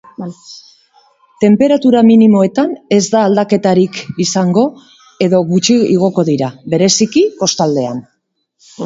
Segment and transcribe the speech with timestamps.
[1.43, 4.63] Tenperatura minimoetan ez da aldaketarik izango
[5.27, 8.01] edo gutxi igoko dira, bereziki kostaldean.